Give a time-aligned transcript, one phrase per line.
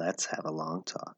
[0.00, 1.14] let's have a long talk.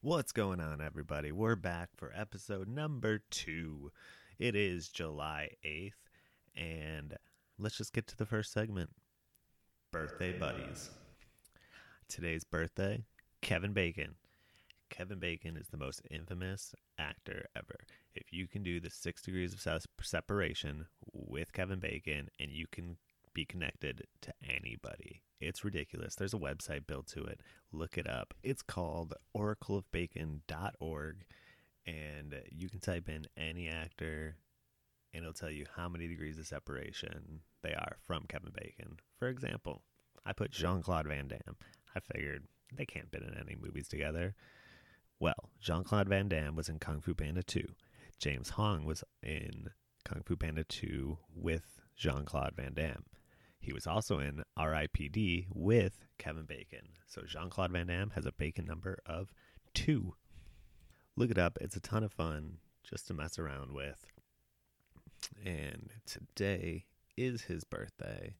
[0.00, 1.32] What's going on, everybody?
[1.32, 3.90] We're back for episode number two.
[4.38, 5.90] It is July 8th,
[6.56, 7.16] and
[7.58, 8.90] let's just get to the first segment
[9.90, 10.90] Birthday Buddies.
[12.08, 13.02] Today's birthday,
[13.40, 14.14] Kevin Bacon.
[14.90, 17.80] Kevin Bacon is the most infamous actor ever.
[18.14, 22.96] If you can do the six degrees of separation with Kevin Bacon and you can
[23.32, 26.14] be connected to anybody, it's ridiculous.
[26.14, 27.40] There's a website built to it.
[27.72, 28.34] Look it up.
[28.42, 31.16] It's called oracleofbacon.org,
[31.86, 34.36] and you can type in any actor
[35.14, 38.98] and it'll tell you how many degrees of separation they are from Kevin Bacon.
[39.18, 39.82] For example,
[40.26, 41.56] I put Jean Claude Van Damme.
[41.94, 42.44] I figured
[42.76, 44.34] they can't been in any movies together.
[45.20, 47.62] Well, Jean Claude Van Damme was in Kung Fu Panda 2.
[48.18, 49.70] James Hong was in
[50.04, 53.04] Kung Fu Panda 2 with Jean Claude Van Damme.
[53.58, 56.88] He was also in RIPD with Kevin Bacon.
[57.06, 59.32] So Jean Claude Van Damme has a Bacon number of
[59.72, 60.14] two.
[61.16, 61.56] Look it up.
[61.60, 64.04] It's a ton of fun just to mess around with.
[65.44, 66.84] And today
[67.16, 68.36] is his birthday.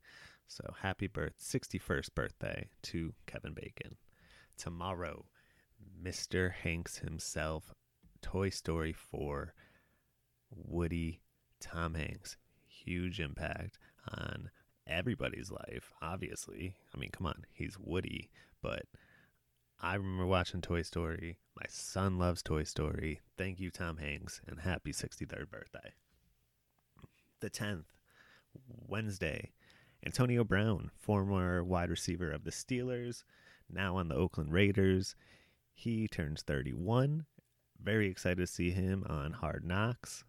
[0.47, 3.97] So happy birth 61st birthday to Kevin Bacon.
[4.59, 5.25] Tomorrow,
[6.02, 6.52] Mr.
[6.52, 7.74] Hanks himself,
[8.22, 9.54] Toy Story 4,
[10.50, 11.20] Woody,
[11.60, 12.36] Tom Hanks.
[12.66, 14.50] Huge impact on
[14.86, 16.76] everybody's life, obviously.
[16.94, 18.82] I mean, come on, he's Woody, but
[19.80, 21.38] I remember watching Toy Story.
[21.56, 23.20] My son loves Toy Story.
[23.36, 25.92] Thank you, Tom Hanks, and happy 63rd birthday.
[27.41, 27.84] The 10th,
[28.88, 29.52] Wednesday,
[30.04, 33.24] Antonio Brown, former wide receiver of the Steelers,
[33.70, 35.14] now on the Oakland Raiders.
[35.75, 37.27] He turns 31.
[37.83, 40.25] Very excited to see him on Hard Knocks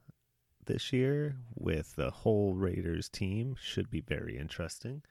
[0.65, 3.55] this year with the whole Raiders team.
[3.61, 5.03] Should be very interesting.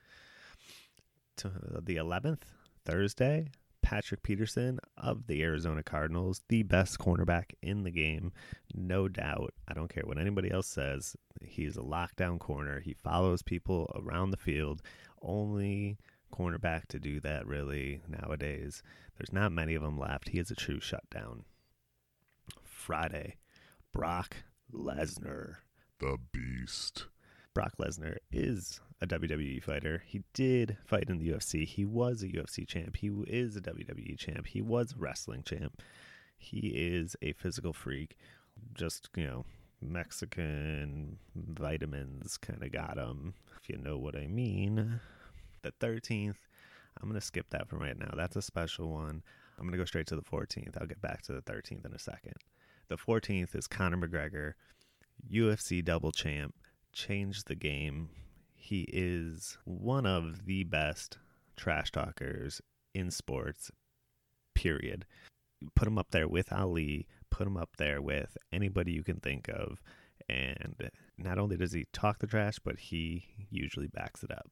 [1.38, 2.42] To uh, the 11th,
[2.84, 3.50] Thursday,
[3.82, 8.32] Patrick Peterson of the Arizona Cardinals, the best cornerback in the game,
[8.74, 9.54] no doubt.
[9.68, 11.16] I don't care what anybody else says.
[11.42, 12.80] He's a lockdown corner.
[12.80, 14.82] He follows people around the field.
[15.22, 15.98] Only
[16.34, 18.82] cornerback to do that, really, nowadays.
[19.16, 20.30] There's not many of them left.
[20.30, 21.44] He is a true shutdown.
[22.62, 23.36] Friday,
[23.92, 24.36] Brock
[24.72, 25.56] Lesnar.
[26.00, 27.06] The Beast.
[27.54, 30.02] Brock Lesnar is a WWE fighter.
[30.06, 31.64] He did fight in the UFC.
[31.64, 32.96] He was a UFC champ.
[32.96, 34.48] He is a WWE champ.
[34.48, 35.80] He was a wrestling champ.
[36.36, 38.16] He is a physical freak.
[38.74, 39.44] Just, you know,
[39.80, 45.00] Mexican vitamins kind of got him, if you know what I mean.
[45.64, 46.36] The 13th,
[47.00, 48.12] I'm going to skip that from right now.
[48.14, 49.22] That's a special one.
[49.58, 50.76] I'm going to go straight to the 14th.
[50.78, 52.34] I'll get back to the 13th in a second.
[52.88, 54.52] The 14th is Conor McGregor,
[55.32, 56.54] UFC double champ,
[56.92, 58.10] changed the game.
[58.54, 61.16] He is one of the best
[61.56, 62.60] trash talkers
[62.94, 63.70] in sports,
[64.54, 65.06] period.
[65.74, 69.48] Put him up there with Ali, put him up there with anybody you can think
[69.48, 69.80] of.
[70.28, 74.50] And not only does he talk the trash, but he usually backs it up.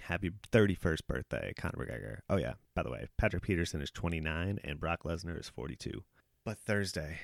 [0.00, 2.18] Happy 31st birthday, Conor McGregor.
[2.28, 6.02] Oh, yeah, by the way, Patrick Peterson is 29 and Brock Lesnar is 42.
[6.44, 7.18] But Thursday,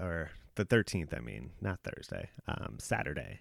[0.00, 3.40] or the 13th, I mean, not Thursday, um, Saturday,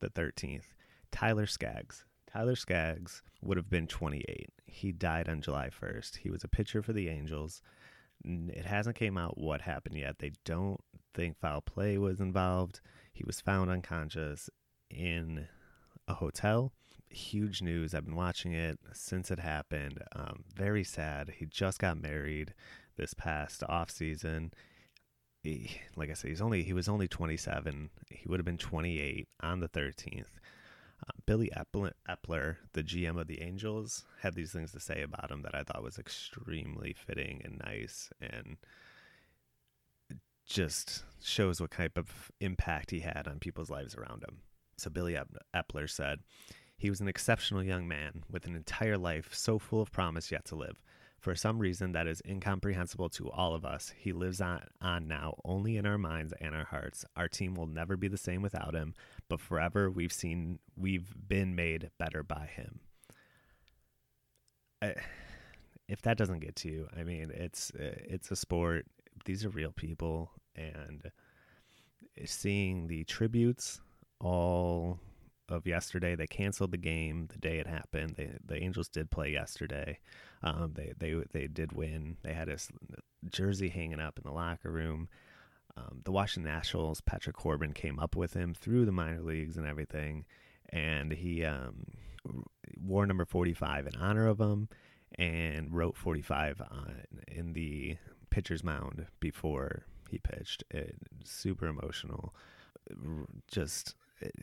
[0.00, 0.64] the 13th,
[1.10, 2.04] Tyler Skaggs.
[2.26, 4.48] Tyler Skaggs would have been 28.
[4.66, 6.16] He died on July 1st.
[6.16, 7.60] He was a pitcher for the Angels.
[8.24, 10.18] It hasn't came out what happened yet.
[10.18, 10.80] They don't
[11.14, 12.80] think foul play was involved.
[13.12, 14.48] He was found unconscious
[14.90, 15.46] in
[16.08, 16.72] a hotel.
[17.12, 17.94] Huge news.
[17.94, 20.02] I've been watching it since it happened.
[20.14, 21.34] Um, very sad.
[21.36, 22.54] He just got married
[22.96, 24.52] this past off season.
[25.42, 27.90] He, like I said, he's only he was only 27.
[28.10, 30.24] He would have been 28 on the 13th.
[31.02, 35.30] Uh, Billy Eppler, Eppler, the GM of the Angels, had these things to say about
[35.30, 38.56] him that I thought was extremely fitting and nice, and
[40.46, 44.38] just shows what type of impact he had on people's lives around him.
[44.76, 45.16] So Billy
[45.54, 46.20] Eppler said,
[46.82, 50.44] he was an exceptional young man with an entire life so full of promise yet
[50.44, 50.82] to live.
[51.16, 55.36] For some reason that is incomprehensible to all of us, he lives on, on now
[55.44, 57.04] only in our minds and our hearts.
[57.14, 58.94] Our team will never be the same without him,
[59.28, 62.80] but forever we've seen we've been made better by him.
[64.82, 64.96] I,
[65.86, 68.86] if that doesn't get to you, I mean, it's it's a sport.
[69.24, 71.12] These are real people, and
[72.24, 73.80] seeing the tributes
[74.18, 74.98] all
[75.52, 76.14] of yesterday.
[76.14, 78.14] They canceled the game the day it happened.
[78.16, 79.98] They, the Angels did play yesterday.
[80.42, 82.16] Um, they they they did win.
[82.22, 82.68] They had his
[83.30, 85.08] jersey hanging up in the locker room.
[85.76, 89.66] Um, the Washington Nationals, Patrick Corbin came up with him through the minor leagues and
[89.66, 90.26] everything,
[90.68, 91.86] and he um,
[92.78, 94.68] wore number 45 in honor of him
[95.18, 96.94] and wrote 45 on,
[97.26, 97.96] in the
[98.30, 100.64] pitcher's mound before he pitched.
[100.70, 100.94] It,
[101.24, 102.34] super emotional.
[103.50, 104.34] Just it,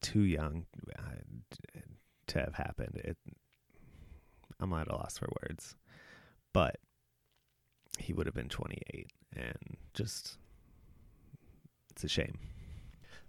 [0.00, 0.66] too young
[0.98, 1.80] uh,
[2.28, 3.00] to have happened.
[3.04, 3.16] It,
[4.60, 5.74] I'm at a loss for words,
[6.52, 6.76] but
[7.98, 10.38] he would have been 28, and just
[11.90, 12.38] it's a shame.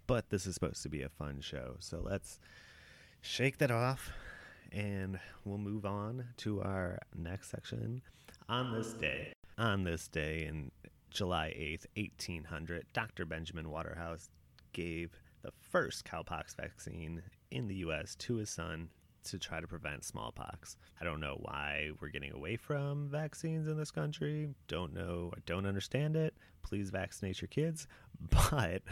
[0.07, 2.39] But this is supposed to be a fun show, so let's
[3.21, 4.12] shake that off,
[4.71, 8.01] and we'll move on to our next section.
[8.50, 10.71] On this day, on this day in
[11.12, 13.25] July 8th, 1800, Dr.
[13.25, 14.29] Benjamin Waterhouse
[14.74, 17.21] gave the first cowpox vaccine
[17.51, 18.15] in the U.S.
[18.15, 18.89] to his son
[19.23, 20.77] to try to prevent smallpox.
[20.99, 24.49] I don't know why we're getting away from vaccines in this country.
[24.67, 26.33] Don't know, I don't understand it.
[26.63, 27.88] Please vaccinate your kids.
[28.29, 28.83] But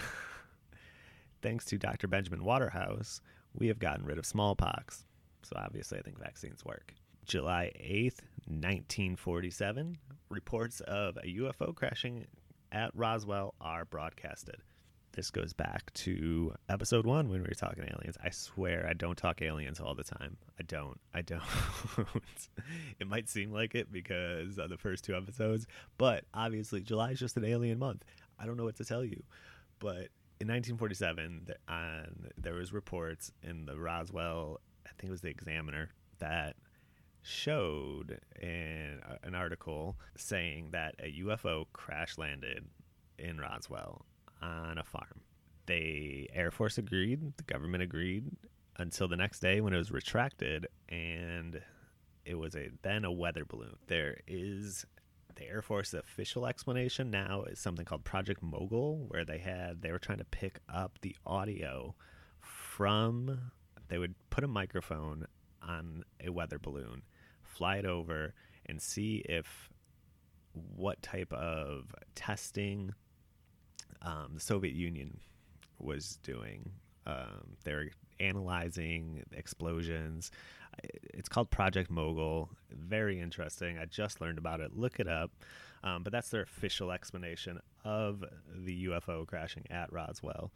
[1.43, 2.07] thanks to Dr.
[2.07, 3.21] Benjamin Waterhouse,
[3.53, 5.05] we have gotten rid of smallpox.
[5.43, 6.95] So obviously, I think vaccines work.
[7.25, 9.97] July 8th, 1947,
[10.29, 12.25] reports of a UFO crashing
[12.71, 14.63] at Roswell are broadcasted.
[15.13, 18.15] This goes back to episode one when we were talking aliens.
[18.23, 20.37] I swear I don't talk aliens all the time.
[20.59, 20.99] I don't.
[21.13, 21.41] I don't.
[22.99, 25.65] it might seem like it because of the first two episodes,
[25.97, 28.05] but obviously July is just an alien month.
[28.37, 29.23] I don't know what to tell you.
[29.79, 30.09] But
[30.39, 35.89] in 1947, um, there was reports in the Roswell, I think it was the Examiner,
[36.19, 36.55] that
[37.23, 42.67] showed an, an article saying that a UFO crash landed
[43.17, 44.05] in Roswell
[44.41, 45.21] on a farm.
[45.65, 48.25] The Air Force agreed, the government agreed
[48.77, 51.61] until the next day when it was retracted and
[52.25, 53.75] it was a then a weather balloon.
[53.87, 54.85] There is
[55.35, 59.91] the Air Force official explanation now is something called Project Mogul where they had they
[59.91, 61.95] were trying to pick up the audio
[62.39, 63.51] from
[63.89, 65.25] they would put a microphone
[65.61, 67.03] on a weather balloon,
[67.43, 68.33] fly it over
[68.65, 69.69] and see if
[70.53, 72.93] what type of testing
[74.01, 75.19] um, the Soviet Union
[75.79, 76.71] was doing.
[77.05, 77.89] Um, they're
[78.19, 80.31] analyzing explosions.
[80.83, 82.49] It's called Project Mogul.
[82.71, 83.77] Very interesting.
[83.77, 84.77] I just learned about it.
[84.77, 85.31] Look it up.
[85.83, 90.51] Um, but that's their official explanation of the UFO crashing at Roswell.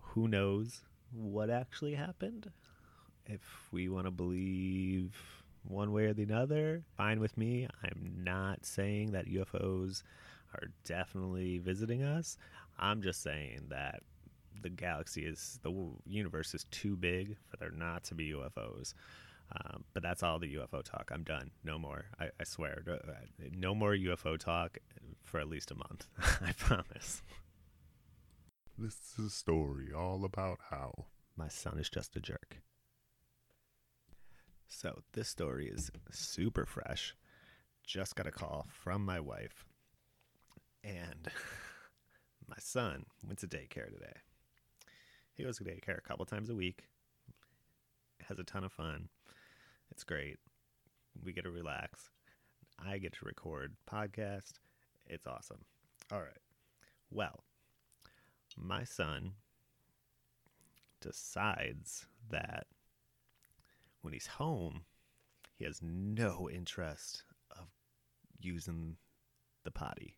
[0.00, 0.80] Who knows
[1.12, 2.50] what actually happened?
[3.26, 5.14] If we want to believe
[5.64, 7.68] one way or the other, fine with me.
[7.84, 10.02] I'm not saying that UFOs
[10.54, 12.36] are definitely visiting us.
[12.78, 14.00] I'm just saying that
[14.60, 15.72] the galaxy is the
[16.06, 18.94] universe is too big for there not to be UFOs.
[19.54, 21.10] Um, but that's all the UFO talk.
[21.12, 21.50] I'm done.
[21.62, 22.06] No more.
[22.18, 22.82] I, I swear.
[23.54, 24.78] No more UFO talk
[25.24, 26.06] for at least a month.
[26.40, 27.22] I promise.
[28.78, 31.06] This is a story all about how
[31.36, 32.62] my son is just a jerk.
[34.66, 37.14] So this story is super fresh.
[37.86, 39.66] Just got a call from my wife
[40.84, 41.28] and
[42.48, 44.16] my son went to daycare today.
[45.34, 46.84] He goes to daycare a couple times a week.
[48.28, 49.08] Has a ton of fun.
[49.90, 50.38] It's great.
[51.24, 52.10] We get to relax.
[52.78, 54.54] I get to record podcast.
[55.06, 55.64] It's awesome.
[56.10, 56.30] All right.
[57.10, 57.44] Well,
[58.56, 59.32] my son
[61.00, 62.66] decides that
[64.02, 64.82] when he's home,
[65.58, 67.66] he has no interest of
[68.40, 68.96] using
[69.64, 70.16] the potty.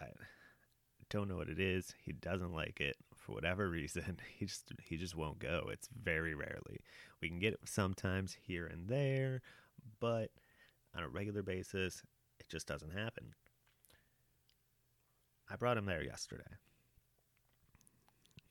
[0.00, 1.94] I don't know what it is.
[2.02, 4.18] He doesn't like it for whatever reason.
[4.38, 5.68] He just he just won't go.
[5.70, 6.80] It's very rarely.
[7.20, 9.42] We can get it sometimes here and there,
[10.00, 10.30] but
[10.96, 12.02] on a regular basis,
[12.38, 13.34] it just doesn't happen.
[15.50, 16.44] I brought him there yesterday.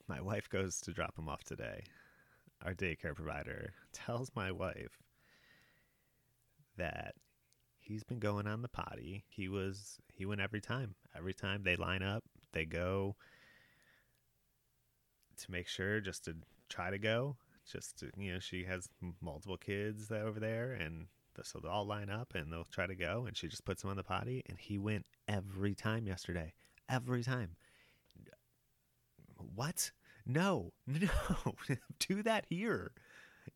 [0.08, 1.84] My wife goes to drop him off today.
[2.64, 4.98] Our daycare provider tells my wife
[6.78, 7.16] that
[7.90, 9.26] he's been going on the potty.
[9.28, 10.96] He was he went every time.
[11.18, 13.16] Every time they line up, they go
[15.38, 16.36] to make sure just to
[16.70, 17.36] try to go.
[17.70, 18.90] Just to, you know, she has
[19.22, 21.08] multiple kids over there, and
[21.44, 23.90] so they'll all line up and they'll try to go, and she just puts him
[23.90, 26.54] on the potty, and he went every time yesterday.
[26.90, 27.56] Every time.
[29.56, 29.92] What?
[30.26, 31.56] No, no,
[32.00, 32.92] do that here.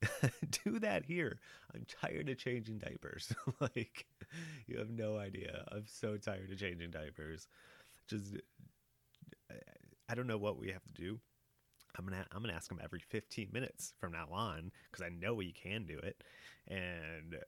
[0.66, 1.40] do that here.
[1.74, 3.34] I'm tired of changing diapers.
[3.60, 4.06] like,
[4.68, 5.64] you have no idea.
[5.72, 7.48] I'm so tired of changing diapers.
[8.08, 8.36] Just,
[10.10, 11.20] I don't know what we have to do.
[11.98, 15.40] I'm gonna I'm gonna ask him every 15 minutes from now on because I know
[15.40, 16.24] he can do it,
[16.68, 17.40] and uh,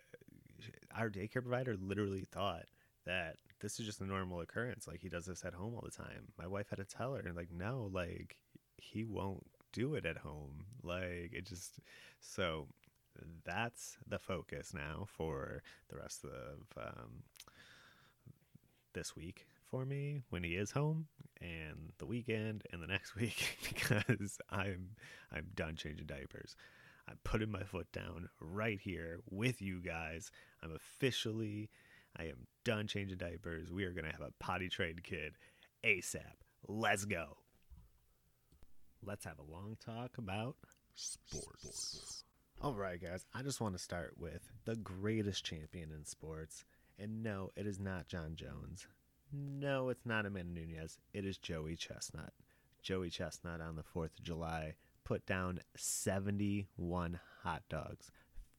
[0.95, 2.65] our daycare provider literally thought
[3.05, 4.87] that this is just a normal occurrence.
[4.87, 6.27] Like he does this at home all the time.
[6.37, 8.37] My wife had to tell her, like, no, like
[8.77, 10.65] he won't do it at home.
[10.83, 11.79] Like it just
[12.21, 12.67] so
[13.45, 17.23] that's the focus now for the rest of um,
[18.93, 21.07] this week for me when he is home
[21.41, 24.91] and the weekend and the next week because I'm
[25.31, 26.55] I'm done changing diapers.
[27.07, 30.31] I'm putting my foot down right here with you guys.
[30.63, 31.69] I'm officially
[32.17, 33.71] I am done changing diapers.
[33.71, 35.35] We are going to have a potty trained kid
[35.83, 36.21] ASAP.
[36.67, 37.37] Let's go.
[39.03, 40.55] Let's have a long talk about
[40.95, 42.23] Sports.
[42.61, 43.25] All right, guys.
[43.33, 46.63] I just want to start with the greatest champion in sports.
[46.97, 48.87] And no, it is not Jon Jones.
[49.31, 50.97] No, it's not Amanda Nunes.
[51.13, 52.33] It is Joey Chestnut.
[52.81, 58.09] Joey Chestnut on the 4th of July put down 71 hot dogs,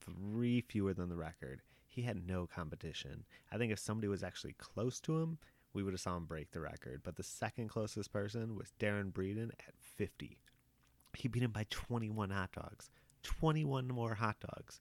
[0.01, 1.63] three fewer than the record.
[1.87, 3.25] He had no competition.
[3.51, 5.39] I think if somebody was actually close to him,
[5.73, 7.01] we would have saw him break the record.
[7.03, 10.39] But the second closest person was Darron Breeden at 50.
[11.17, 12.91] He beat him by 21 hot dogs.
[13.27, 14.81] 21 more hot dogs.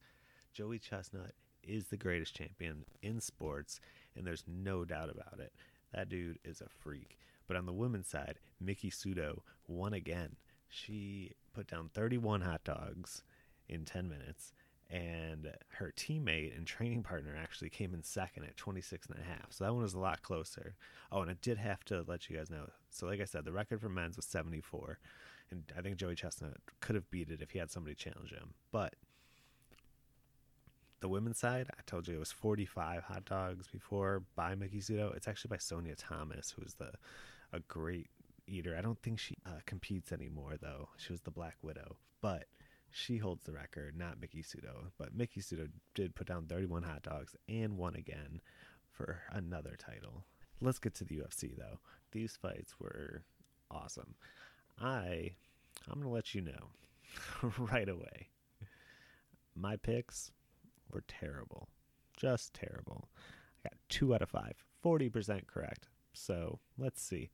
[0.54, 1.34] Joey Chestnut
[1.64, 3.80] is the greatest champion in sports,
[4.16, 5.52] and there's no doubt about it.
[5.94, 7.18] That dude is a freak.
[7.48, 10.36] But on the women's side, Miki Sudo won again.
[10.70, 13.24] She put down 31 hot dogs
[13.68, 14.54] in 10 minutes,
[14.90, 19.52] and her teammate and training partner actually came in second at 26 and a half.
[19.52, 20.76] So that one was a lot closer.
[21.12, 22.70] Oh, and I did have to let you guys know.
[22.92, 25.00] So, like I said, the record for men's was 74
[25.52, 28.54] and I think Joey Chestnut could have beat it if he had somebody challenge him.
[28.72, 28.96] But
[31.02, 35.16] the women's side, I told you it was 45 hot dogs before by Miki Sudo.
[35.16, 36.92] It's actually by Sonya Thomas, who's the
[37.54, 38.10] a great
[38.48, 38.76] eater.
[38.78, 40.90] I don't think she uh, competes anymore though.
[40.98, 42.46] She was the Black Widow, but
[42.96, 44.92] she holds the record, not Miki Sudo.
[44.98, 48.40] But Miki Sudo did put down 31 hot dogs and won again
[48.90, 50.24] for another title.
[50.62, 51.80] Let's get to the UFC though.
[52.14, 53.24] These fights were
[53.70, 54.16] awesome.
[54.80, 55.32] I
[55.92, 56.70] I'm gonna let you know
[57.58, 58.30] right away.
[59.58, 60.32] My picks
[60.90, 61.68] were terrible.
[62.16, 63.10] Just terrible.
[63.60, 64.54] I got two out of five.
[64.86, 65.90] 40% correct.
[66.14, 67.30] So let's see.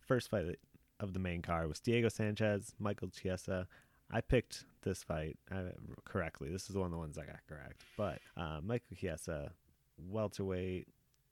[0.00, 0.58] First fight
[1.00, 3.66] of the main card was Diego Sanchez, Michael Chiesa.
[4.10, 5.72] I picked this fight uh,
[6.04, 6.50] correctly.
[6.50, 7.82] This is one of the ones I got correct.
[7.96, 9.52] But uh, Michael Chiesa,
[9.98, 10.88] welterweight,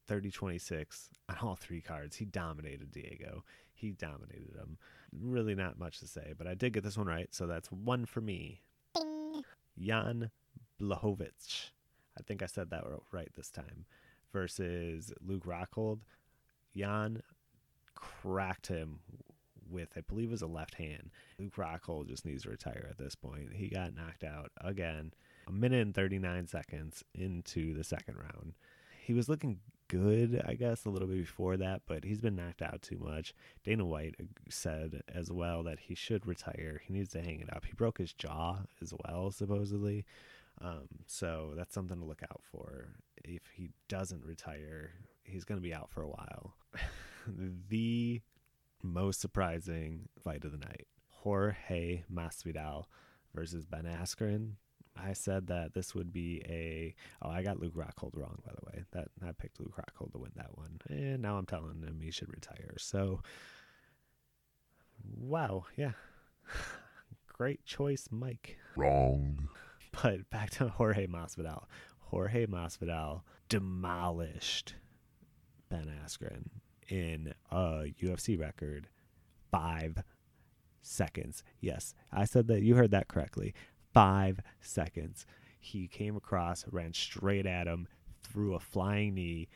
[0.06, 2.16] 30 26 on all three cards.
[2.16, 3.44] He dominated Diego.
[3.72, 4.78] He dominated him.
[5.18, 7.28] Really not much to say, but I did get this one right.
[7.34, 8.60] So that's one for me.
[9.78, 10.30] Jan
[10.80, 11.70] Blachowicz.
[12.18, 13.84] I think I said that right this time.
[14.32, 16.00] Versus Luke Rockhold.
[16.76, 17.22] Jan
[17.94, 19.00] cracked him
[19.70, 21.10] with, I believe, was a left hand.
[21.38, 23.54] Luke Rockhold just needs to retire at this point.
[23.54, 25.12] He got knocked out again.
[25.48, 28.54] A minute and 39 seconds into the second round.
[29.04, 32.62] He was looking good, I guess, a little bit before that, but he's been knocked
[32.62, 33.34] out too much.
[33.64, 34.16] Dana White
[34.48, 36.80] said as well that he should retire.
[36.84, 37.64] He needs to hang it up.
[37.64, 40.04] He broke his jaw as well, supposedly.
[40.60, 42.88] Um, so that's something to look out for.
[43.24, 44.92] If he doesn't retire,
[45.24, 46.54] he's going to be out for a while.
[47.68, 48.20] the
[48.82, 52.84] most surprising fight of the night Jorge Masvidal
[53.34, 54.52] versus Ben Askren.
[54.96, 56.94] I said that this would be a.
[57.20, 58.84] Oh, I got Luke Rockhold wrong, by the way.
[58.92, 62.10] That I picked Luke Rockhold to win that one, and now I'm telling him he
[62.10, 62.74] should retire.
[62.78, 63.20] So,
[65.18, 65.92] wow, yeah,
[67.26, 68.56] great choice, Mike.
[68.76, 69.48] Wrong.
[70.02, 71.64] But back to Jorge Masvidal.
[72.00, 74.74] Jorge Masvidal demolished
[75.70, 76.48] Ben Askren
[76.88, 78.88] in a UFC record
[79.50, 80.02] five
[80.82, 81.42] seconds.
[81.60, 82.62] Yes, I said that.
[82.62, 83.54] You heard that correctly.
[83.92, 85.26] Five seconds.
[85.58, 87.88] He came across, ran straight at him,
[88.22, 89.48] threw a flying knee.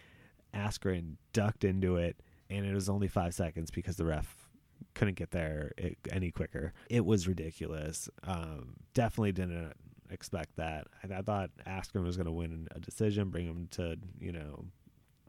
[0.54, 2.16] Askren ducked into it,
[2.48, 4.48] and it was only five seconds because the ref
[4.94, 5.72] couldn't get there
[6.10, 6.72] any quicker.
[6.88, 8.08] It was ridiculous.
[8.24, 9.72] Um, definitely didn't
[10.10, 10.88] expect that.
[11.04, 14.64] I, I thought Askren was going to win a decision, bring him to, you know,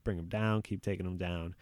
[0.04, 1.56] bring him down, keep taking him down.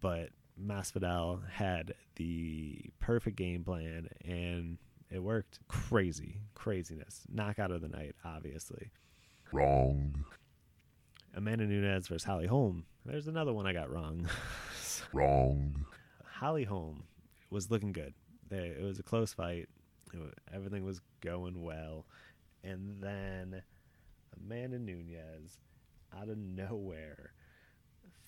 [0.00, 0.30] But
[0.60, 4.78] Masvidal had the perfect game plan and
[5.10, 5.58] it worked.
[5.68, 7.22] Crazy, craziness.
[7.32, 8.90] Knockout of the night, obviously.
[9.52, 10.24] Wrong.
[11.34, 12.84] Amanda Nunes versus Holly Holm.
[13.04, 14.28] There's another one I got wrong.
[15.12, 15.86] Wrong.
[16.24, 17.04] Holly Holm
[17.50, 18.14] was looking good.
[18.50, 19.68] It was a close fight.
[20.12, 22.06] Was, everything was going well.
[22.62, 23.62] And then
[24.36, 25.58] Amanda Nunes,
[26.16, 27.32] out of nowhere,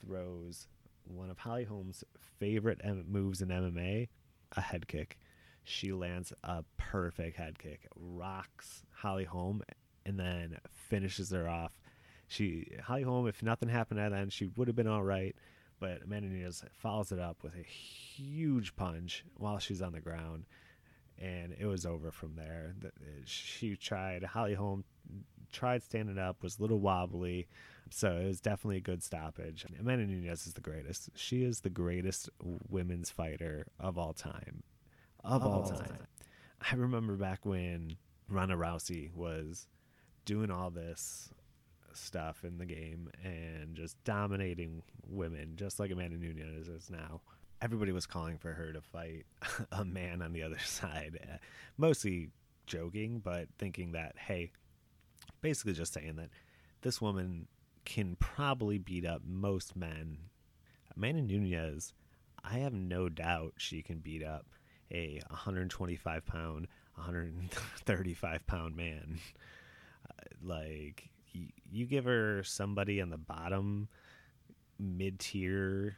[0.01, 0.67] throws
[1.05, 2.05] one of Holly Holm's
[2.39, 4.09] favorite moves in MMA,
[4.57, 5.19] a head kick.
[5.65, 9.63] She lands a perfect head kick, rocks Holly Holm,
[10.05, 11.73] and then finishes her off.
[12.29, 15.37] She Holly Holm, if nothing happened at the end, she would have been all right.
[15.79, 20.45] But Amanda Nunes follows it up with a huge punch while she's on the ground,
[21.19, 22.75] and it was over from there.
[23.25, 24.25] She tried.
[24.25, 24.85] Holly Holm
[25.53, 27.47] tried standing up, was a little wobbly,
[27.91, 29.67] so it was definitely a good stoppage.
[29.79, 31.11] Amanda Nunes is the greatest.
[31.15, 32.31] She is the greatest
[32.69, 34.63] women's fighter of all time,
[35.23, 35.77] of, all, oh.
[35.77, 36.07] time.
[36.61, 37.97] I remember back when
[38.29, 39.69] Ronda Rousey was
[40.25, 41.31] doing all this
[41.95, 47.21] stuff in the game and just dominating women, just like Amanda Nunes is now.
[47.63, 49.25] Everybody was calling for her to fight
[49.73, 51.37] a man on the other side, uh,
[51.79, 52.31] mostly
[52.67, 54.51] joking, but thinking that, hey,
[55.41, 56.31] basically just saying that
[56.81, 57.47] this woman
[57.85, 60.19] can probably beat up most men.
[60.97, 61.95] Amanda Nunes,
[62.45, 64.47] I have no doubt she can beat up
[64.91, 66.67] a 125 pound,
[66.97, 69.19] 135 pound man.
[70.05, 71.11] Uh, like,
[71.71, 73.89] you give her somebody on the bottom,
[74.81, 75.97] mid tier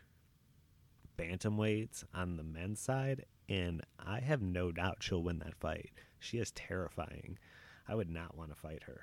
[1.16, 5.90] bantamweights on the men's side, and I have no doubt she'll win that fight.
[6.18, 7.38] She is terrifying.
[7.86, 9.00] I would not want to fight her.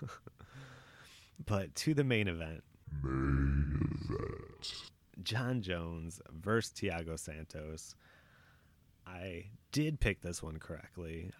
[1.46, 2.62] but to the main event
[3.02, 4.90] Main event.
[5.22, 7.94] Jon Jones versus Thiago Santos.
[9.06, 11.30] I did pick this one correctly,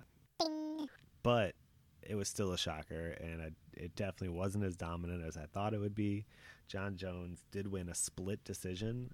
[1.22, 1.54] but
[2.02, 5.74] it was still a shocker, and I, it definitely wasn't as dominant as I thought
[5.74, 6.24] it would be.
[6.66, 9.12] Jon Jones did win a split decision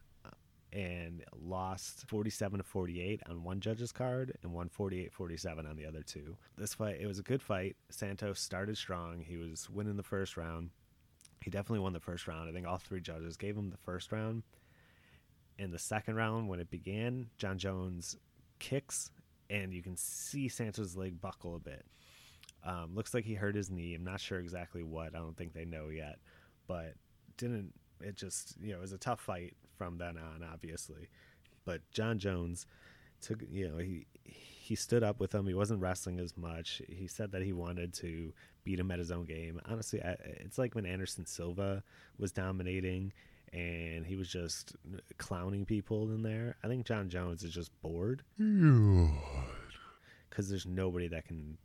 [0.75, 5.87] and lost 47 to 48 on one judge's card and won 48 47 on the
[5.87, 6.37] other two.
[6.59, 7.77] This fight, it was a good fight.
[7.91, 9.21] Santos started strong.
[9.21, 10.71] He was winning the first round.
[11.43, 12.49] He definitely won the first round.
[12.49, 14.43] I think all three judges gave him the first round.
[15.59, 18.17] In the second round, when it began, Jon Jones
[18.59, 19.11] kicks,
[19.51, 21.85] and you can see Santos' leg buckle a bit.
[22.65, 23.95] Um, looks like he hurt his knee.
[23.95, 25.15] I'm not sure exactly what.
[25.15, 26.19] I don't think they know yet,
[26.67, 26.95] but
[27.37, 27.73] didn't.
[28.01, 31.09] It just you know it was a tough fight from then on, obviously.
[31.65, 32.67] But Jon Jones
[33.21, 35.47] took you know he he stood up with him.
[35.47, 36.81] He wasn't wrestling as much.
[36.89, 38.33] He said that he wanted to
[38.65, 39.61] beat him at his own game.
[39.67, 41.83] Honestly, I, it's like when Anderson Silva
[42.19, 43.13] was dominating
[43.53, 44.75] and he was just
[45.19, 46.57] clowning people in there.
[46.65, 48.23] I think Jon Jones is just bored
[50.29, 51.59] because there's nobody that can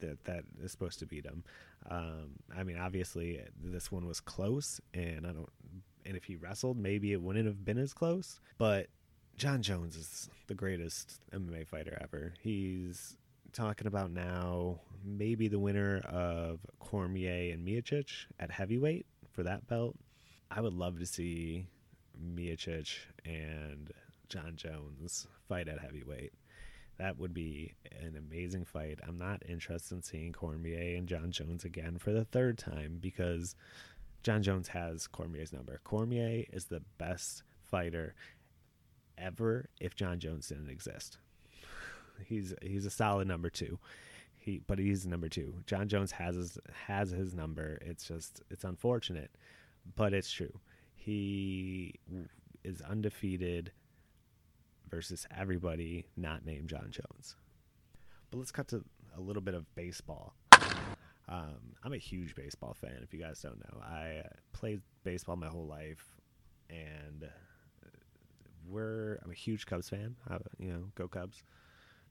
[0.00, 1.44] that that is supposed to beat him.
[1.90, 5.48] Um, I mean, obviously this one was close, and I don't.
[6.08, 8.40] And if he wrestled, maybe it wouldn't have been as close.
[8.56, 8.86] But
[9.36, 12.32] Jon Jones is the greatest MMA fighter ever.
[12.40, 13.16] He's
[13.52, 19.96] talking about now maybe the winner of Cormier and Miocic at heavyweight for that belt.
[20.50, 21.66] I would love to see
[22.20, 23.92] Miocic and
[24.28, 26.32] Jon Jones fight at heavyweight.
[26.98, 28.98] That would be an amazing fight.
[29.06, 33.54] I'm not interested in seeing Cormier and Jon Jones again for the third time because
[34.28, 35.80] Jon Jones has Cormier's number.
[35.84, 38.14] Cormier is the best fighter
[39.16, 41.16] ever if Jon Jones didn't exist.
[42.26, 43.78] He's he's a solid number two.
[44.36, 45.54] He but he's number two.
[45.64, 47.78] Jon Jones has his has his number.
[47.80, 49.30] It's just it's unfortunate,
[49.96, 50.60] but it's true.
[50.94, 51.94] He
[52.62, 53.72] is undefeated
[54.90, 57.34] versus everybody not named Jon Jones.
[58.30, 58.84] But let's cut to
[59.16, 60.34] a little bit of baseball.
[61.28, 63.00] Um, I'm a huge baseball fan.
[63.02, 66.16] If you guys don't know, I played baseball my whole life,
[66.70, 67.28] and
[68.66, 70.16] we're I'm a huge Cubs fan.
[70.28, 71.42] I, you know, go Cubs.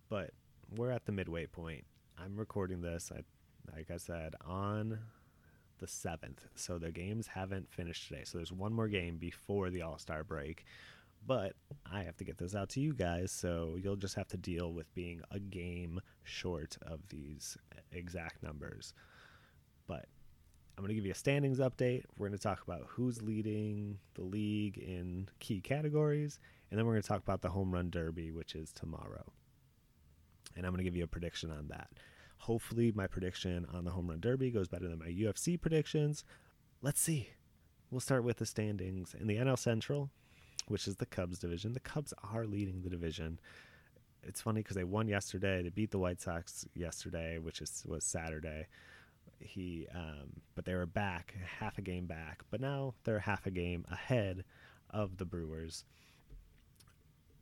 [0.10, 0.32] But
[0.75, 1.86] we're at the midway point.
[2.17, 3.12] I'm recording this.
[3.13, 3.21] I,
[3.75, 4.99] like I said, on
[5.80, 6.45] the seventh.
[6.56, 8.23] So the games haven't finished today.
[8.23, 10.65] So there's one more game before the All Star break.
[11.25, 11.53] But
[11.91, 14.71] I have to get this out to you guys, so you'll just have to deal
[14.71, 17.58] with being a game short of these
[17.91, 18.93] exact numbers.
[19.88, 20.06] But
[20.77, 22.03] I'm going to give you a standings update.
[22.17, 26.93] We're going to talk about who's leading the league in key categories, and then we're
[26.93, 29.25] going to talk about the home run derby, which is tomorrow.
[30.56, 31.89] And I'm going to give you a prediction on that.
[32.38, 36.23] Hopefully, my prediction on the home run derby goes better than my UFC predictions.
[36.82, 37.30] Let's see.
[37.89, 40.12] We'll start with the standings in the NL Central
[40.67, 41.73] which is the Cubs division.
[41.73, 43.39] The Cubs are leading the division.
[44.23, 45.62] It's funny because they won yesterday.
[45.62, 48.67] They beat the White Sox yesterday, which is was Saturday.
[49.39, 52.43] He, um, but they were back half a game back.
[52.49, 54.43] But now they're half a game ahead
[54.89, 55.86] of the Brewers.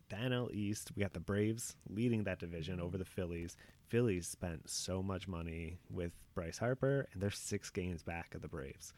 [0.10, 3.58] The NL East, we got the Braves leading that division over the Phillies.
[3.88, 8.48] Phillies spent so much money with Bryce Harper, and they're six games back of the
[8.48, 8.94] Braves.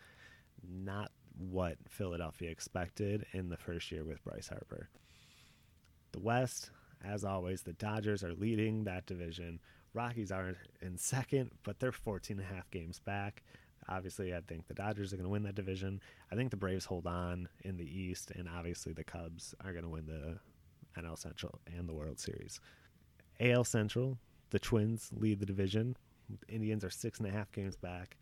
[0.68, 4.90] Not what Philadelphia expected in the first year with Bryce Harper.
[6.12, 6.72] The West,
[7.04, 9.60] as always, the Dodgers are leading that division.
[9.94, 13.44] Rockies are in second, but they're 14 and a half games back.
[13.90, 16.02] Obviously, I think the Dodgers are going to win that division.
[16.32, 19.84] I think the Braves hold on in the East, and obviously the Cubs are going
[19.84, 20.40] to win the
[21.00, 22.60] NL Central and the World Series.
[23.40, 24.18] AL Central,
[24.50, 25.96] the Twins lead the division.
[26.50, 28.18] Indians are six and a half games back.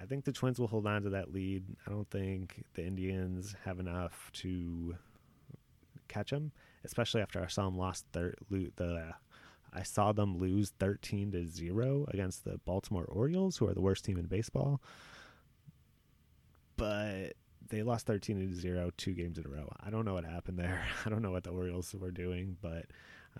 [0.00, 1.64] I think the Twins will hold on to that lead.
[1.86, 4.96] I don't think the Indians have enough to
[6.08, 6.52] catch them,
[6.84, 9.14] especially after I saw them lost thir- the
[9.72, 14.04] I saw them lose 13 to 0 against the Baltimore Orioles, who are the worst
[14.04, 14.80] team in baseball.
[16.76, 17.34] But
[17.68, 19.70] they lost 13 to 0 two games in a row.
[19.84, 20.86] I don't know what happened there.
[21.04, 22.86] I don't know what the Orioles were doing, but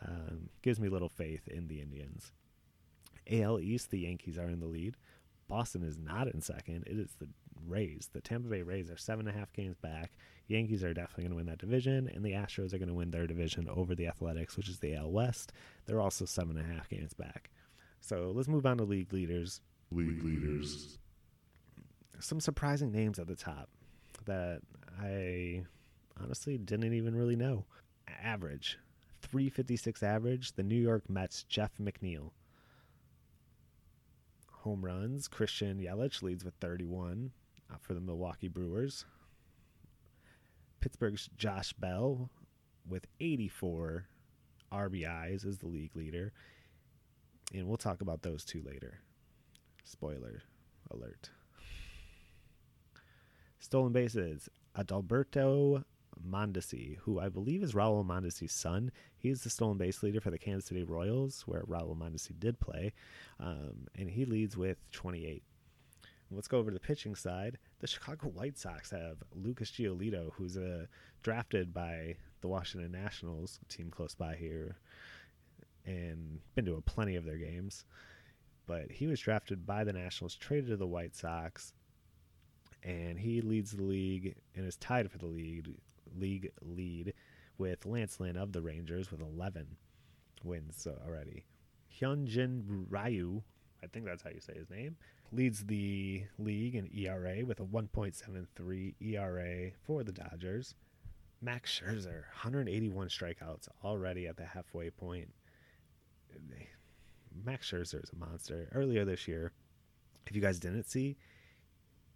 [0.07, 2.33] um, gives me little faith in the Indians.
[3.31, 4.97] AL East, the Yankees are in the lead.
[5.49, 6.85] Boston is not in second.
[6.87, 7.29] It is the
[7.67, 8.09] Rays.
[8.13, 10.13] The Tampa Bay Rays are seven and a half games back.
[10.47, 13.11] Yankees are definitely going to win that division, and the Astros are going to win
[13.11, 15.53] their division over the Athletics, which is the AL West.
[15.87, 17.51] They're also seven and a half games back.
[18.01, 19.61] So let's move on to league leaders.
[19.91, 20.99] League leaders.
[22.21, 23.69] Some surprising names at the top
[24.25, 24.61] that
[25.01, 25.65] I
[26.21, 27.65] honestly didn't even really know.
[28.23, 28.79] Average
[29.23, 32.31] 356 average, the New York Mets, Jeff McNeil.
[34.63, 37.31] Home runs, Christian Yelich leads with 31
[37.71, 39.05] uh, for the Milwaukee Brewers.
[40.81, 42.29] Pittsburgh's Josh Bell
[42.89, 44.07] with 84
[44.73, 46.33] RBIs is the league leader.
[47.55, 49.01] And we'll talk about those two later.
[49.85, 50.43] Spoiler
[50.91, 51.31] alert.
[53.59, 54.49] Stolen bases.
[54.77, 55.85] Adalberto
[56.27, 58.91] Mondesi, who I believe is Raul Mondesi's son.
[59.17, 62.93] He's the stolen base leader for the Kansas City Royals, where Raul Mondesi did play,
[63.41, 65.43] um, and he leads with 28.
[66.31, 67.59] Let's go over to the pitching side.
[67.81, 70.85] The Chicago White Sox have Lucas Giolito, who's uh,
[71.23, 74.77] drafted by the Washington Nationals, team close by here,
[75.87, 77.87] and been to a plenty of their games.
[78.67, 81.73] But he was drafted by the Nationals, traded to the White Sox,
[82.83, 85.75] and he leads the league and is tied for the lead
[86.17, 87.15] league lead
[87.57, 89.67] with Lance Lynn of the Rangers with 11
[90.45, 91.45] wins already.
[92.01, 93.43] Hyunjin Ryu,
[93.83, 94.97] I think that's how you say his name,
[95.33, 100.75] leads the league in ERA with a 1.73 ERA for the Dodgers.
[101.41, 105.29] Max Scherzer, 181 strikeouts already at the halfway point.
[107.45, 108.69] Max Scherzer is a monster.
[108.75, 109.53] Earlier this year,
[110.27, 111.17] if you guys didn't see,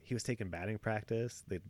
[0.02, 1.60] he was taking batting practice the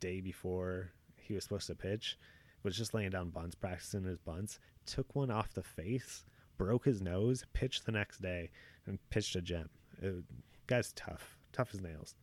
[0.00, 2.18] day before he was supposed to pitch,
[2.62, 6.24] was just laying down bunts, practicing his bunts, took one off the face,
[6.58, 8.50] broke his nose, pitched the next day,
[8.86, 9.68] and pitched a gem.
[10.00, 10.24] It,
[10.66, 12.14] guy's tough, tough as nails.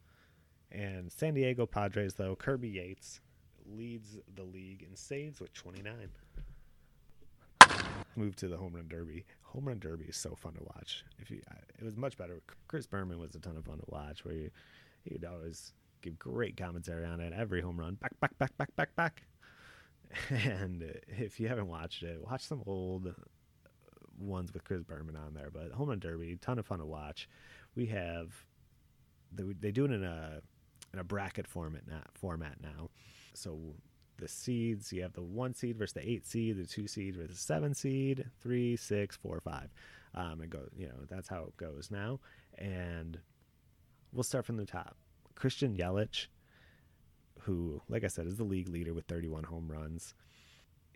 [0.71, 3.21] And San Diego Padres, though, Kirby Yates
[3.65, 6.09] leads the league in saves with 29.
[8.15, 9.25] Move to the home run derby.
[9.43, 11.05] Home run derby is so fun to watch.
[11.19, 12.41] If you, uh, it was much better.
[12.67, 14.25] Chris Berman was a ton of fun to watch.
[14.25, 14.51] Where you,
[15.03, 17.33] he'd always give great commentary on it.
[17.33, 19.23] Every home run, back, back, back, back, back, back.
[20.31, 23.13] And if you haven't watched it, watch some old
[24.17, 25.49] ones with Chris Berman on there.
[25.51, 27.29] But home run derby, ton of fun to watch.
[27.75, 28.33] We have
[29.31, 30.41] they, they do it in a
[30.93, 32.89] in a bracket format now, format now.
[33.33, 33.59] So
[34.17, 37.35] the seeds, you have the one seed versus the eight seed, the two seed versus
[37.37, 39.69] the seven seed, three, six, four, five.
[40.15, 42.19] Um, and go, you know, that's how it goes now.
[42.57, 43.19] And
[44.11, 44.97] we'll start from the top.
[45.39, 46.27] Christian Yelich,
[47.41, 50.13] who, like I said, is the league leader with 31 home runs.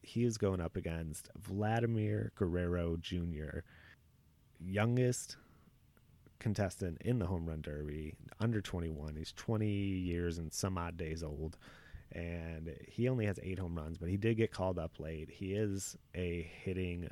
[0.02, 3.60] He is going up against Vladimir Guerrero Jr.,
[4.60, 5.38] youngest
[6.40, 9.16] contestant in the home run derby, under 21.
[9.16, 11.58] He's 20 years and some odd days old.
[12.12, 15.30] And he only has eight home runs, but he did get called up late.
[15.32, 17.10] He is a hitting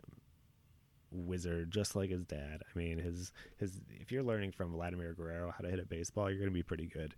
[1.11, 2.61] wizard, just like his dad.
[2.63, 6.29] I mean, his his if you're learning from Vladimir Guerrero how to hit a baseball,
[6.29, 7.15] you're going to be pretty good.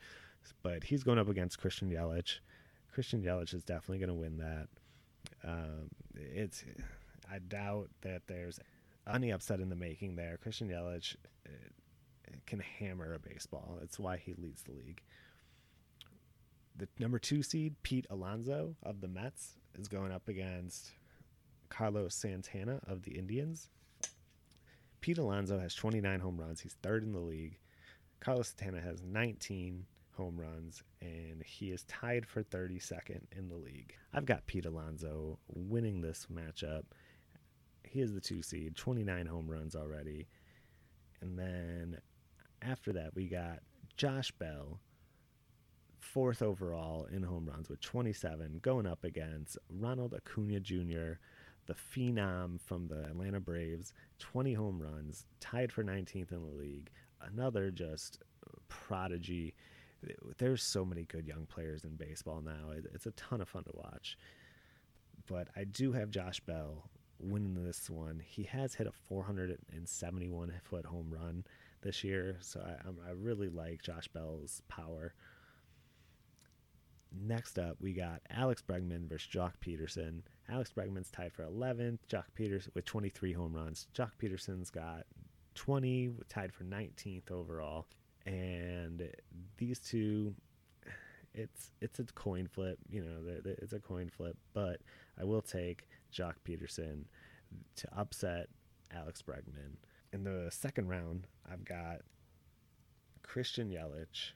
[0.62, 2.40] But he's going up against Christian Yelich.
[2.92, 4.68] Christian Yelich is definitely going to win that.
[5.44, 6.64] Um, it's
[7.32, 8.60] I doubt that there's
[9.12, 10.38] any upset in the making there.
[10.42, 11.16] Christian Yelich
[11.48, 11.52] uh,
[12.46, 13.78] can hammer a baseball.
[13.80, 15.02] That's why he leads the league.
[16.76, 20.92] The number two seed, Pete Alonso of the Mets, is going up against
[21.70, 23.70] Carlos Santana of the Indians.
[25.04, 26.62] Pete Alonso has 29 home runs.
[26.62, 27.60] He's third in the league.
[28.22, 29.86] Carlos Santana has 19
[30.16, 33.96] home runs, and he is tied for 32nd in the league.
[34.14, 36.84] I've got Pete Alonso winning this matchup.
[37.84, 40.30] He is the two seed, 29 home runs already.
[41.20, 41.98] And then
[42.62, 43.60] after that, we got
[43.98, 44.80] Josh Bell,
[46.00, 51.16] fourth overall in home runs with 27, going up against Ronald Acuna Jr.,
[51.66, 56.92] the phenom from the Atlanta Braves, 20 home runs, tied for 19th in the league.
[57.22, 58.20] Another just
[58.68, 59.54] prodigy.
[60.38, 62.72] There's so many good young players in baseball now.
[62.94, 64.18] It's a ton of fun to watch.
[65.26, 68.22] But I do have Josh Bell winning this one.
[68.26, 71.46] He has hit a 471 foot home run
[71.82, 75.14] this year, so I, I really like Josh Bell's power.
[77.12, 80.22] Next up, we got Alex Bregman versus Joc Pederson.
[80.50, 82.00] Alex Bregman's tied for 11th.
[82.10, 83.88] Joc Pederson with 23 home runs.
[83.96, 85.06] Joc Pederson's got
[85.56, 87.88] 20, tied for 19th overall.
[88.26, 89.10] And
[89.58, 90.34] these two,
[91.34, 92.78] it's it's a coin flip.
[92.90, 94.38] You know, it's a coin flip.
[94.54, 94.82] But
[95.20, 97.06] I will take Joc Pederson
[97.76, 98.48] to upset
[98.92, 99.78] Alex Bregman.
[100.12, 102.02] In the second round, I've got
[103.24, 104.32] Christian Yelich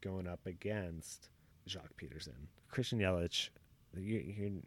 [0.00, 1.30] going up against
[1.68, 2.48] Joc Pederson.
[2.70, 3.50] Christian Yelich,
[3.96, 4.62] you, you,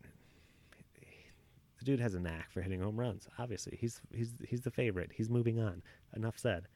[1.79, 3.27] the dude has a knack for hitting home runs.
[3.39, 5.11] Obviously, he's he's he's the favorite.
[5.15, 5.81] He's moving on.
[6.15, 6.67] Enough said.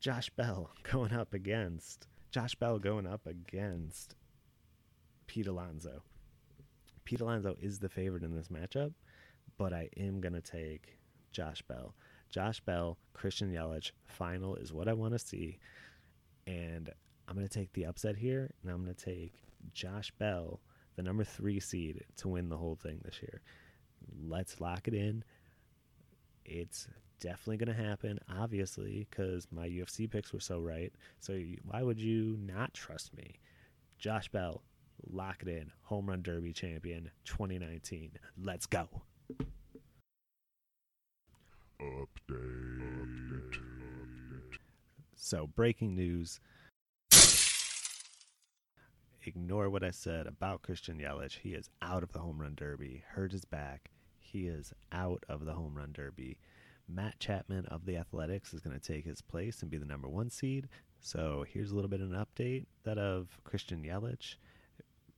[0.00, 4.14] Josh Bell going up against Josh Bell going up against
[5.26, 6.02] Pete Alonso.
[7.04, 8.92] Pete Alonso is the favorite in this matchup,
[9.58, 10.98] but I am gonna take
[11.32, 11.94] Josh Bell.
[12.30, 15.58] Josh Bell, Christian Yelich, final is what I want to see,
[16.46, 16.90] and
[17.28, 19.34] I'm gonna take the upset here, and I'm gonna take
[19.72, 20.60] Josh Bell,
[20.96, 23.40] the number three seed, to win the whole thing this year.
[24.26, 25.24] Let's lock it in.
[26.44, 26.88] It's
[27.20, 30.92] definitely going to happen, obviously, because my UFC picks were so right.
[31.20, 33.40] So why would you not trust me?
[33.98, 34.62] Josh Bell,
[35.10, 35.72] lock it in.
[35.82, 38.12] Home Run Derby champion 2019.
[38.36, 38.88] Let's go.
[41.80, 42.66] Update.
[45.18, 46.40] So, breaking news.
[49.24, 51.38] Ignore what I said about Christian Yelich.
[51.38, 53.02] He is out of the home run derby.
[53.08, 53.90] Hurt his back.
[54.32, 56.38] He is out of the home run derby.
[56.88, 60.08] Matt Chapman of the Athletics is going to take his place and be the number
[60.08, 60.68] one seed.
[61.00, 64.36] So here's a little bit of an update that of Christian Yelich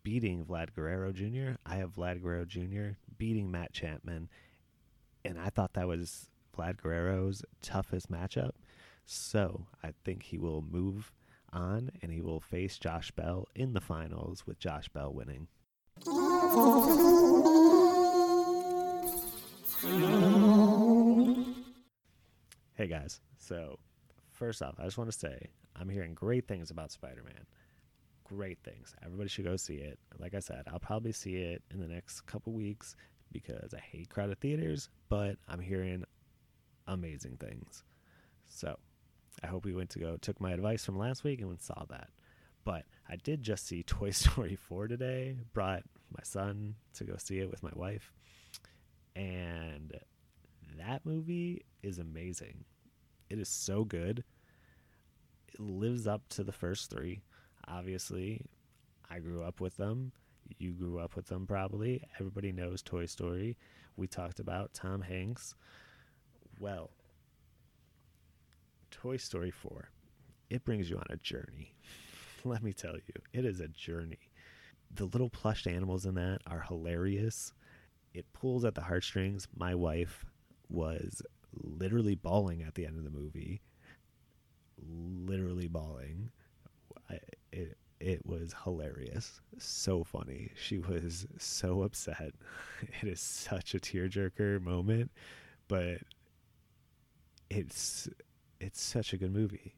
[0.02, 1.56] beating Vlad Guerrero Jr.
[1.66, 2.96] I have Vlad Guerrero Jr.
[3.18, 4.28] beating Matt Chapman,
[5.24, 8.52] and I thought that was Vlad Guerrero's toughest matchup.
[9.04, 11.12] So I think he will move
[11.52, 15.48] on and he will face Josh Bell in the finals with Josh Bell winning.
[19.80, 19.86] Hey
[22.88, 23.78] guys, so
[24.32, 27.46] first off, I just want to say I'm hearing great things about Spider Man.
[28.24, 28.96] Great things.
[29.04, 30.00] Everybody should go see it.
[30.18, 32.96] Like I said, I'll probably see it in the next couple weeks
[33.30, 36.02] because I hate crowded theaters, but I'm hearing
[36.88, 37.84] amazing things.
[38.48, 38.76] So
[39.44, 42.08] I hope you went to go took my advice from last week and saw that.
[42.64, 45.36] But I did just see Toy Story 4 today.
[45.52, 48.12] Brought my son to go see it with my wife.
[49.16, 49.98] And
[50.76, 52.64] that movie is amazing.
[53.30, 54.24] It is so good.
[55.48, 57.20] It lives up to the first three.
[57.66, 58.42] Obviously,
[59.10, 60.12] I grew up with them.
[60.58, 62.02] You grew up with them probably.
[62.18, 63.56] Everybody knows Toy Story.
[63.96, 65.54] We talked about Tom Hanks.
[66.58, 66.90] Well,
[68.90, 69.90] Toy Story 4,
[70.50, 71.74] it brings you on a journey.
[72.44, 74.30] Let me tell you, it is a journey.
[74.94, 77.52] The little plush animals in that are hilarious.
[78.14, 79.46] It pulls at the heartstrings.
[79.56, 80.24] My wife
[80.68, 83.60] was literally bawling at the end of the movie.
[84.78, 86.30] Literally bawling.
[87.10, 87.18] I,
[87.52, 89.40] it it was hilarious.
[89.58, 90.52] So funny.
[90.54, 92.32] She was so upset.
[93.02, 95.10] It is such a tearjerker moment,
[95.66, 95.98] but
[97.50, 98.08] it's
[98.60, 99.74] it's such a good movie.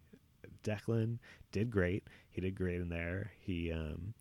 [0.62, 1.18] Declan
[1.52, 2.04] did great.
[2.28, 3.32] He did great in there.
[3.40, 4.14] He um,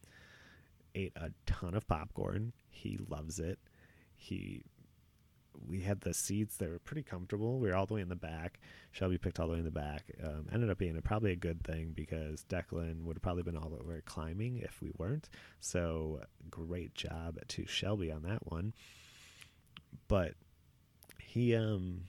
[0.95, 2.53] ate a ton of popcorn.
[2.69, 3.59] He loves it.
[4.19, 4.63] He
[5.67, 7.59] we had the seats that were pretty comfortable.
[7.59, 8.59] We were all the way in the back.
[8.91, 10.03] Shelby picked all the way in the back.
[10.23, 13.57] Um, ended up being a, probably a good thing because Declan would have probably been
[13.57, 15.29] all over climbing if we weren't.
[15.59, 18.73] So great job to Shelby on that one.
[20.07, 20.35] But
[21.21, 22.01] he um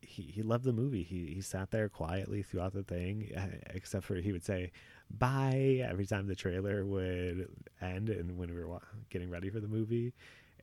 [0.00, 1.02] he, he loved the movie.
[1.02, 3.30] He he sat there quietly throughout the thing,
[3.70, 4.72] except for he would say
[5.10, 7.48] bye every time the trailer would
[7.80, 8.78] end and when we were
[9.10, 10.12] getting ready for the movie.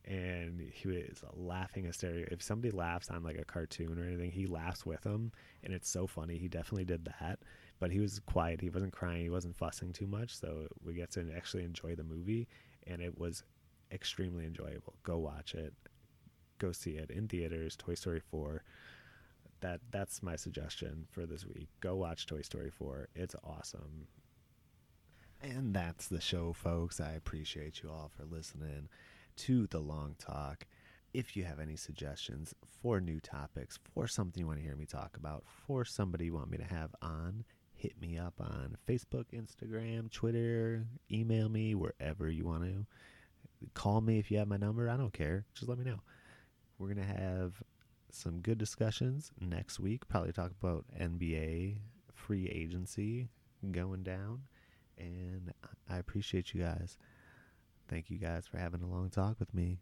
[0.05, 2.27] And he was laughing hysterically.
[2.31, 5.31] If somebody laughs on like a cartoon or anything, he laughs with them,
[5.63, 6.37] and it's so funny.
[6.37, 7.39] He definitely did that,
[7.79, 8.61] but he was quiet.
[8.61, 9.23] He wasn't crying.
[9.23, 12.47] He wasn't fussing too much, so we get to actually enjoy the movie,
[12.85, 13.43] and it was
[13.91, 14.93] extremely enjoyable.
[15.01, 15.73] Go watch it.
[16.59, 17.75] Go see it in theaters.
[17.75, 18.63] Toy Story 4
[19.61, 21.67] that that's my suggestion for this week.
[21.79, 23.07] Go watch Toy Story 4.
[23.15, 24.07] It's awesome.
[25.41, 26.99] And that's the show, folks.
[26.99, 28.89] I appreciate you all for listening
[29.37, 30.65] to the long talk.
[31.13, 34.85] If you have any suggestions for new topics, for something you want to hear me
[34.85, 39.25] talk about, for somebody you want me to have on, hit me up on Facebook,
[39.33, 42.85] Instagram, Twitter, email me wherever you want to.
[43.73, 44.89] Call me if you have my number.
[44.89, 45.45] I don't care.
[45.53, 46.01] Just let me know.
[46.77, 47.63] We're going to have
[48.11, 50.07] some good discussions next week.
[50.07, 51.77] Probably talk about NBA
[52.13, 53.29] free agency
[53.71, 54.43] going down.
[54.97, 55.53] And
[55.89, 56.97] I appreciate you guys.
[57.87, 59.79] Thank you guys for having a long talk with me.